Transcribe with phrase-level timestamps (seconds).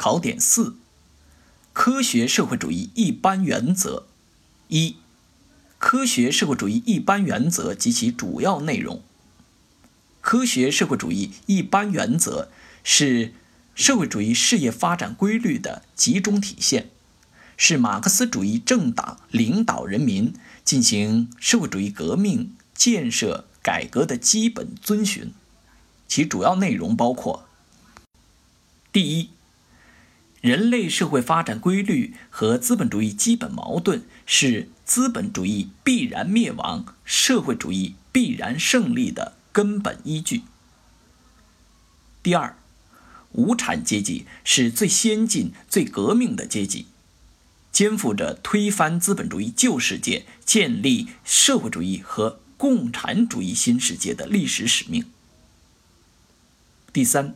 [0.00, 0.76] 考点四：
[1.74, 4.06] 科学社会主义一般原则。
[4.68, 4.96] 一、
[5.78, 9.02] 科学社会主义一般原则及其主要内容。
[10.22, 12.50] 科学社会主义一般原则
[12.82, 13.34] 是
[13.74, 16.88] 社会主义事业发展规律的集中体现，
[17.58, 20.32] 是马克思主义政党领导人民
[20.64, 25.34] 进行社会主义革命、建设、改革的基本遵循。
[26.08, 27.46] 其主要内容包括：
[28.90, 29.28] 第一，
[30.40, 40.42] 人类社会发展规律和资本主义基本矛盾是资本主义必然灭亡、社会主义必然胜利的根本依据。
[42.22, 42.56] 第二，
[43.32, 46.86] 无产阶级是最先进、最革命的阶级，
[47.70, 55.04] 肩负着推翻资本主义旧世界、建立社会主义和共产主义新世界的历史使命。
[56.94, 57.34] 第三。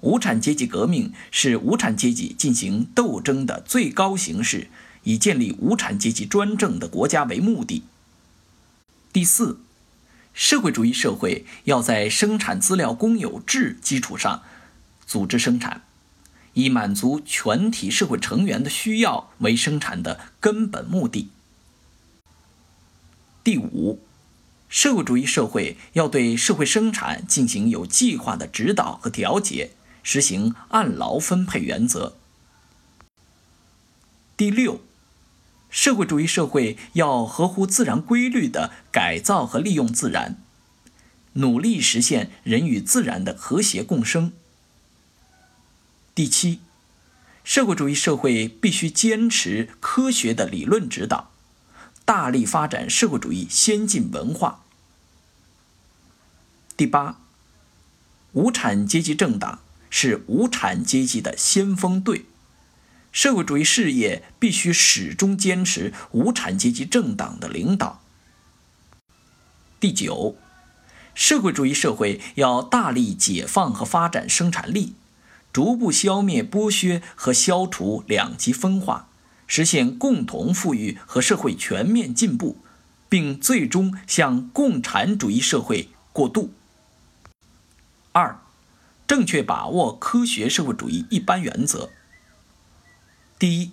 [0.00, 4.68] 无产阶级革命是无产阶级进行斗争的最高形式，
[5.02, 7.82] 以建立无产阶级专政的国家为目的。
[9.12, 9.60] 第四，
[10.32, 14.42] 社会主义社会要在生产资料公有制基础上
[15.06, 15.82] 组织生产，
[16.54, 21.28] 以满足全体社会成员的需要为生产的根本目的。
[23.42, 24.00] 第五，
[24.68, 29.72] 社会主义社会要对社会生产进行有计划的指导和调节。
[30.02, 32.16] 实行按劳分配原则。
[34.36, 34.80] 第六，
[35.68, 40.38] 社会主义社会要合乎自然规律的改造和利用自然，
[41.34, 44.32] 努力实现人与自然的和谐共生。
[46.14, 46.60] 第七，
[47.44, 51.30] 社会主义社会必须坚持科学的理论指导，
[52.04, 54.64] 大力发展社会主义先进文化。
[56.76, 57.20] 第八，
[58.32, 59.60] 无产阶级政党。
[59.90, 62.24] 是无产阶级的先锋队，
[63.12, 68.00] 社会主义事业必须始终坚持无产阶级政党的领导。
[69.80, 70.36] 第九，
[71.14, 74.94] 社会主义社会要大力解放和发展生产力，
[75.52, 79.08] 逐步消灭剥削和消除两极分化，
[79.46, 82.58] 实现共同富裕和社会全面进步，
[83.08, 86.52] 并最终向共产主义社会过渡。
[89.10, 91.90] 正确把握科学社会主义一般原则。
[93.40, 93.72] 第一，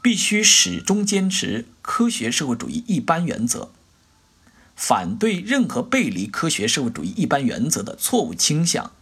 [0.00, 3.72] 必须始终坚持科学社会主义一般原则，
[4.76, 8.92] 反对任何背离科学社会主义一般原则的错误倾向。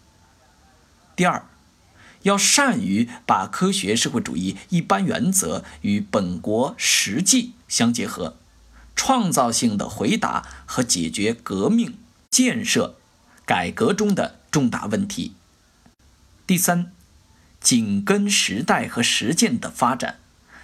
[1.14, 1.44] 第二，
[2.22, 8.38] 要善于把科学社会主义一般原则与本国实际相结合，
[8.96, 11.98] 创造性的回答和解决革命、
[12.30, 12.94] 建设、
[13.44, 15.34] 改革中的重大问题。
[16.52, 16.92] 第三，
[17.62, 20.18] 紧跟时代和实践的发展，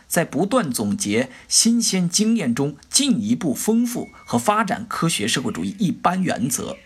[0.07, 6.77] 在不断总结新鲜经验中，进一步丰富和发展科学社会主义一般原则。